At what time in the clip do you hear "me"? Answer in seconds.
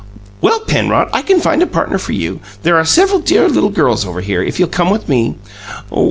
5.07-5.35